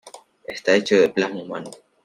[0.45, 1.69] Está hecho de plasma humano.